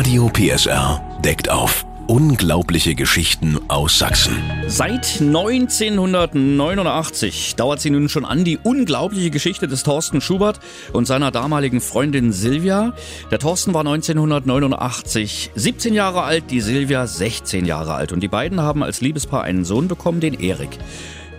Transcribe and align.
Radio 0.00 0.30
PSR 0.30 1.20
deckt 1.22 1.50
auf. 1.50 1.84
Unglaubliche 2.06 2.94
Geschichten 2.94 3.58
aus 3.68 3.98
Sachsen. 3.98 4.34
Seit 4.66 5.20
1989 5.20 7.56
dauert 7.56 7.82
sie 7.82 7.90
nun 7.90 8.08
schon 8.08 8.24
an, 8.24 8.42
die 8.42 8.56
unglaubliche 8.56 9.28
Geschichte 9.28 9.68
des 9.68 9.82
Thorsten 9.82 10.22
Schubert 10.22 10.58
und 10.94 11.06
seiner 11.06 11.30
damaligen 11.30 11.82
Freundin 11.82 12.32
Silvia. 12.32 12.94
Der 13.30 13.38
Thorsten 13.38 13.74
war 13.74 13.82
1989 13.82 15.50
17 15.54 15.92
Jahre 15.92 16.22
alt, 16.22 16.44
die 16.50 16.62
Silvia 16.62 17.06
16 17.06 17.66
Jahre 17.66 17.92
alt 17.92 18.12
und 18.12 18.20
die 18.20 18.28
beiden 18.28 18.62
haben 18.62 18.82
als 18.82 19.02
Liebespaar 19.02 19.42
einen 19.42 19.66
Sohn 19.66 19.86
bekommen, 19.86 20.20
den 20.20 20.32
Erik. 20.32 20.78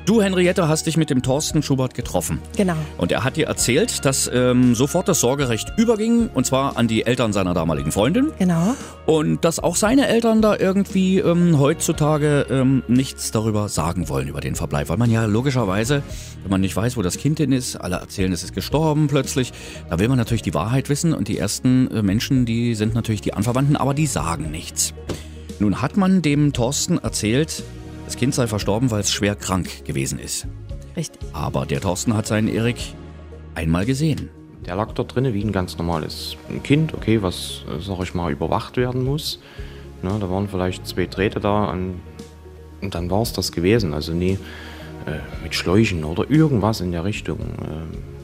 Du, 0.06 0.20
Henriette, 0.20 0.68
hast 0.68 0.88
dich 0.88 0.98
mit 0.98 1.12
dem 1.12 1.22
Thorsten 1.22 1.62
Schubert 1.62 1.94
getroffen. 1.94 2.42
Genau. 2.58 2.76
Und 2.98 3.12
er 3.12 3.24
hat 3.24 3.38
dir 3.38 3.46
erzählt, 3.46 4.04
dass 4.04 4.30
ähm, 4.34 4.74
sofort 4.74 5.08
das 5.08 5.20
Sorgerecht 5.20 5.74
überging, 5.78 6.28
und 6.34 6.46
zwar 6.46 6.76
an 6.76 6.88
die 6.88 7.06
Eltern 7.06 7.34
seiner 7.34 7.54
damaligen 7.54 7.92
Freundin. 7.92 8.32
Genau. 8.40 8.74
Und 9.06 9.46
dass 9.46 9.60
auch 9.60 9.76
seine 9.76 10.08
Eltern 10.08 10.42
da 10.42 10.58
irgendwie 10.58 11.20
ähm, 11.20 11.60
heutzutage 11.60 12.48
ähm, 12.50 12.82
nichts 12.88 13.30
darüber 13.30 13.70
sagen 13.70 14.10
wollen, 14.10 14.28
über 14.28 14.42
den 14.42 14.56
Verbleib. 14.56 14.90
Weil 14.90 14.98
man 14.98 15.12
ja 15.12 15.26
logischerweise, 15.26 16.02
wenn 16.42 16.50
man 16.50 16.62
nicht 16.62 16.76
weiß, 16.76 16.98
wo 16.98 17.04
das 17.04 17.18
Kind 17.18 17.38
hin 17.38 17.52
ist, 17.52 17.76
alle 17.76 17.98
erzählen, 17.98 18.34
es 18.34 18.44
ist 18.44 18.56
gestorben 18.56 19.08
plötzlich, 19.08 19.54
da 19.90 20.00
will 20.00 20.08
man 20.08 20.18
natürlich 20.18 20.42
die 20.42 20.56
Wahrheit 20.56 20.90
wissen. 20.90 21.14
Und 21.14 21.28
die 21.28 21.38
ersten 21.38 21.92
äh, 21.92 22.02
Menschen, 22.02 22.46
die 22.46 22.74
sind 22.74 22.96
natürlich 22.96 23.22
die 23.22 23.36
Anverwandten, 23.36 23.76
aber 23.76 23.94
die 23.94 24.08
sagen 24.08 24.50
nichts. 24.50 24.96
Nun 25.60 25.80
hat 25.84 25.96
man 25.96 26.24
dem 26.24 26.54
Thorsten 26.54 26.98
erzählt, 26.98 27.64
das 28.12 28.20
Kind 28.20 28.36
sei 28.36 28.46
verstorben, 28.46 28.92
weil 28.92 29.00
es 29.00 29.12
schwer 29.12 29.36
krank 29.36 29.86
gewesen 29.86 30.20
ist. 30.20 30.46
Richtig. 30.98 31.22
Aber 31.32 31.66
der 31.66 31.80
Thorsten 31.80 32.14
hat 32.14 32.28
seinen 32.28 32.50
Erik 32.50 32.76
einmal 33.56 33.86
gesehen. 33.86 34.30
Der 34.66 34.76
lag 34.76 34.92
dort 34.92 35.16
drinnen 35.16 35.34
wie 35.34 35.42
ein 35.42 35.54
ganz 35.54 35.78
normales 35.78 36.36
Kind, 36.64 36.94
okay, 36.94 37.22
was, 37.22 37.64
äh, 37.70 37.82
sag 37.82 38.04
ich 38.04 38.14
mal, 38.14 38.30
überwacht 38.30 38.76
werden 38.76 39.06
muss. 39.06 39.40
Ne, 40.04 40.18
da 40.20 40.30
waren 40.30 40.50
vielleicht 40.50 40.86
zwei 40.86 41.06
Drähte 41.06 41.40
da 41.40 41.66
an, 41.66 42.02
und 42.82 42.94
dann 42.96 43.10
war 43.10 43.22
es 43.22 43.32
das 43.32 43.54
gewesen. 43.54 43.94
Also 43.94 44.12
nie 44.12 44.38
äh, 45.06 45.20
mit 45.42 45.56
Schläuchen 45.56 46.04
oder 46.04 46.30
irgendwas 46.30 46.82
in 46.82 46.92
der 46.92 47.06
Richtung. 47.06 47.40
Äh, 47.40 48.21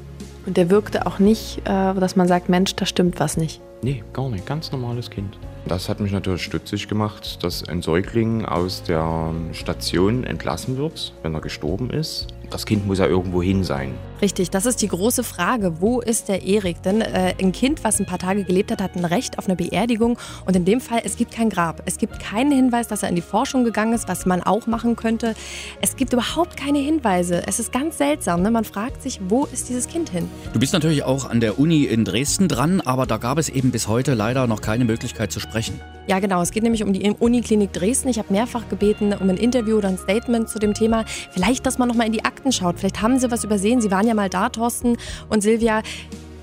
Und 0.48 0.56
der 0.56 0.70
wirkte 0.70 1.06
auch 1.06 1.20
nicht, 1.20 1.60
äh, 1.66 1.94
dass 1.94 2.16
man 2.16 2.28
sagt, 2.28 2.48
Mensch, 2.48 2.74
da 2.76 2.86
stimmt 2.86 3.20
was 3.20 3.36
nicht. 3.38 3.62
nee, 3.84 4.04
gar 4.14 4.30
nicht. 4.30 4.46
Ganz 4.46 4.72
normales 4.72 5.10
Kind. 5.10 5.38
Das 5.68 5.90
hat 5.90 6.00
mich 6.00 6.14
natürlich 6.14 6.42
stutzig 6.42 6.88
gemacht, 6.88 7.44
dass 7.44 7.68
ein 7.68 7.82
Säugling 7.82 8.46
aus 8.46 8.82
der 8.84 9.34
Station 9.52 10.24
entlassen 10.24 10.78
wird, 10.78 11.14
wenn 11.22 11.34
er 11.34 11.42
gestorben 11.42 11.90
ist. 11.90 12.28
Das 12.50 12.66
Kind 12.66 12.88
muss 12.88 13.00
ja 13.00 13.08
irgendwo 13.08 13.44
hin 13.44 13.66
sein. 13.66 13.94
Richtig, 14.22 14.50
das 14.50 14.66
ist 14.66 14.82
die 14.82 14.88
große 14.88 15.24
Frage. 15.24 15.80
Wo 15.80 16.02
ist 16.02 16.28
der 16.28 16.42
Erik? 16.42 16.82
Denn 16.82 17.02
äh, 17.02 17.36
ein 17.40 17.52
Kind, 17.52 17.84
was 17.84 18.00
ein 18.00 18.08
paar 18.08 18.18
Tage 18.18 18.44
gelebt 18.44 18.72
hat, 18.72 18.82
hat 18.82 18.96
ein 18.96 19.06
Recht 19.06 19.38
auf 19.38 19.46
eine 19.46 19.56
Beerdigung. 19.56 20.18
Und 20.46 20.56
in 20.56 20.66
dem 20.66 20.82
Fall, 20.82 21.02
es 21.04 21.18
gibt 21.18 21.32
kein 21.32 21.50
Grab. 21.50 21.84
Es 21.86 21.98
gibt 21.98 22.20
keinen 22.20 22.52
Hinweis, 22.52 22.88
dass 22.88 23.04
er 23.04 23.10
in 23.10 23.16
die 23.16 23.22
Forschung 23.22 23.64
gegangen 23.64 23.94
ist, 23.94 24.08
was 24.08 24.26
man 24.26 24.42
auch 24.42 24.66
machen 24.66 24.96
könnte. 24.96 25.36
Es 25.82 25.96
gibt 25.96 26.14
überhaupt 26.14 26.58
keine 26.58 26.80
Hinweise. 26.80 27.46
Es 27.46 27.60
ist 27.60 27.72
ganz 27.72 28.00
seltsam. 28.00 28.42
Ne? 28.42 28.50
Man 28.50 28.64
fragt 28.64 29.04
sich, 29.04 29.20
wo 29.28 29.46
ist 29.46 29.70
dieses 29.70 29.88
Kind 29.88 30.10
hin? 30.10 30.28
Du 30.52 30.60
bist 30.60 30.74
natürlich 30.74 31.04
auch 31.04 31.30
an 31.30 31.40
der 31.40 31.60
Uni 31.60 31.84
in 31.84 32.04
Dresden 32.04 32.48
dran, 32.48 32.82
aber 32.82 33.06
da 33.06 33.18
gab 33.18 33.38
es 33.38 33.50
eben 33.50 33.70
bis 33.70 33.88
heute 33.88 34.16
leider 34.16 34.48
noch 34.48 34.62
keine 34.62 34.86
Möglichkeit 34.86 35.32
zu 35.32 35.40
sprechen. 35.40 35.80
Ja, 36.08 36.20
genau. 36.20 36.42
Es 36.42 36.52
geht 36.52 36.64
nämlich 36.64 36.84
um 36.84 36.94
die 36.94 37.12
Uniklinik 37.12 37.74
Dresden. 37.74 38.08
Ich 38.08 38.18
habe 38.18 38.32
mehrfach 38.32 38.70
gebeten 38.70 39.14
um 39.14 39.30
ein 39.30 39.36
Interview 39.36 39.78
oder 39.78 39.90
ein 39.90 39.98
Statement 39.98 40.48
zu 40.48 40.58
dem 40.58 40.74
Thema. 40.74 41.04
Vielleicht, 41.32 41.66
dass 41.66 41.78
man 41.78 41.90
noch 41.90 41.96
mal 41.96 42.06
in 42.06 42.14
die 42.14 42.24
Akten 42.24 42.54
schaut. 42.54 42.80
Vielleicht 42.80 43.02
haben 43.02 43.20
Sie 43.20 43.30
was 43.30 43.44
übersehen. 43.44 43.82
Sie 43.82 43.92
waren 43.92 44.07
ja 44.08 44.14
mal 44.14 44.30
da, 44.30 44.50
Thorsten 44.50 44.98
und 45.30 45.42
Silvia. 45.42 45.82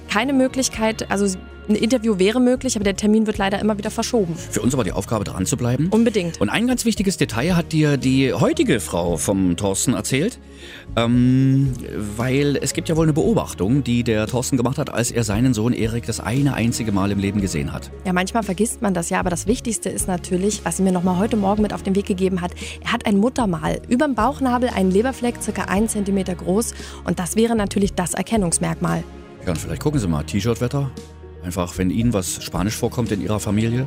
Keine 0.08 0.32
Möglichkeit, 0.32 1.10
also 1.10 1.38
ein 1.68 1.74
Interview 1.74 2.18
wäre 2.18 2.40
möglich, 2.40 2.76
aber 2.76 2.84
der 2.84 2.96
Termin 2.96 3.26
wird 3.26 3.38
leider 3.38 3.58
immer 3.58 3.78
wieder 3.78 3.90
verschoben. 3.90 4.34
Für 4.36 4.60
uns 4.60 4.74
aber 4.74 4.84
die 4.84 4.92
Aufgabe, 4.92 5.24
dran 5.24 5.46
zu 5.46 5.56
bleiben. 5.56 5.88
Unbedingt. 5.90 6.40
Und 6.40 6.50
ein 6.50 6.66
ganz 6.66 6.84
wichtiges 6.84 7.16
Detail 7.16 7.56
hat 7.56 7.72
dir 7.72 7.96
die 7.96 8.32
heutige 8.32 8.80
Frau 8.80 9.16
vom 9.16 9.56
Thorsten 9.56 9.94
erzählt, 9.94 10.38
ähm, 10.96 11.72
weil 12.16 12.56
es 12.56 12.74
gibt 12.74 12.88
ja 12.88 12.96
wohl 12.96 13.04
eine 13.04 13.12
Beobachtung, 13.12 13.82
die 13.82 14.04
der 14.04 14.26
Thorsten 14.26 14.56
gemacht 14.56 14.78
hat, 14.78 14.92
als 14.92 15.10
er 15.10 15.24
seinen 15.24 15.54
Sohn 15.54 15.72
Erik 15.72 16.06
das 16.06 16.20
eine 16.20 16.54
einzige 16.54 16.92
Mal 16.92 17.10
im 17.10 17.18
Leben 17.18 17.40
gesehen 17.40 17.72
hat. 17.72 17.90
Ja, 18.04 18.12
manchmal 18.12 18.42
vergisst 18.42 18.82
man 18.82 18.94
das 18.94 19.10
ja, 19.10 19.20
aber 19.20 19.30
das 19.30 19.46
Wichtigste 19.46 19.88
ist 19.88 20.06
natürlich, 20.08 20.64
was 20.64 20.76
sie 20.76 20.82
mir 20.82 20.92
noch 20.92 21.02
mal 21.02 21.18
heute 21.18 21.36
Morgen 21.36 21.62
mit 21.62 21.72
auf 21.72 21.82
den 21.82 21.94
Weg 21.94 22.06
gegeben 22.06 22.40
hat. 22.40 22.52
Er 22.82 22.92
hat 22.92 23.06
ein 23.06 23.16
Muttermal, 23.16 23.80
überm 23.88 24.14
Bauchnabel 24.14 24.68
einen 24.68 24.90
Leberfleck, 24.90 25.42
circa 25.42 25.64
einen 25.64 25.88
Zentimeter 25.88 26.34
groß 26.34 26.74
und 27.04 27.18
das 27.18 27.36
wäre 27.36 27.56
natürlich 27.56 27.94
das 27.94 28.14
Erkennungsmerkmal. 28.14 29.02
Ja, 29.44 29.50
und 29.50 29.58
vielleicht 29.58 29.82
gucken 29.82 30.00
Sie 30.00 30.08
mal, 30.08 30.24
T-Shirt-Wetter. 30.24 30.90
Einfach, 31.44 31.76
wenn 31.78 31.90
Ihnen 31.90 32.12
was 32.12 32.42
Spanisch 32.42 32.74
vorkommt 32.74 33.12
in 33.12 33.22
Ihrer 33.22 33.38
Familie. 33.38 33.86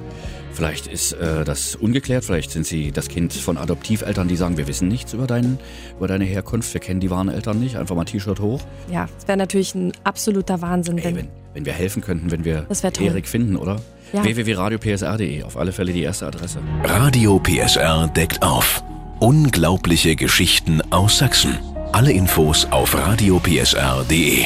Vielleicht 0.53 0.87
ist 0.87 1.13
äh, 1.13 1.43
das 1.43 1.75
ungeklärt, 1.75 2.25
vielleicht 2.25 2.51
sind 2.51 2.65
Sie 2.65 2.91
das 2.91 3.07
Kind 3.09 3.33
von 3.33 3.57
Adoptiveltern, 3.57 4.27
die 4.27 4.35
sagen, 4.35 4.57
wir 4.57 4.67
wissen 4.67 4.87
nichts 4.87 5.13
über, 5.13 5.27
deinen, 5.27 5.59
über 5.97 6.07
deine 6.07 6.25
Herkunft, 6.25 6.73
wir 6.73 6.81
kennen 6.81 6.99
die 6.99 7.09
wahren 7.09 7.29
Eltern 7.29 7.59
nicht. 7.59 7.75
Einfach 7.77 7.95
mal 7.95 8.05
T-Shirt 8.05 8.39
hoch. 8.39 8.61
Ja, 8.91 9.07
es 9.17 9.27
wäre 9.27 9.37
natürlich 9.37 9.75
ein 9.75 9.91
absoluter 10.03 10.61
Wahnsinn, 10.61 10.97
Ey, 10.99 11.05
wenn 11.05 11.15
wenn, 11.15 11.27
wenn 11.53 11.65
wir 11.65 11.73
helfen 11.73 12.01
könnten, 12.01 12.31
wenn 12.31 12.45
wir 12.45 12.65
Das. 12.69 12.83
Erik 12.83 13.27
finden, 13.27 13.55
oder? 13.55 13.77
Ja. 14.13 14.23
www.radiopsr.de, 14.23 15.43
auf 15.43 15.57
alle 15.57 15.71
Fälle 15.71 15.91
die 15.91 16.03
erste 16.03 16.27
Adresse. 16.27 16.59
Radio 16.83 17.39
PSR 17.39 18.07
deckt 18.15 18.41
auf. 18.41 18.83
Unglaubliche 19.19 20.15
Geschichten 20.15 20.81
aus 20.91 21.17
Sachsen. 21.17 21.57
Alle 21.91 22.11
Infos 22.11 22.65
auf 22.71 22.95
radiopsr.de. 22.95 24.45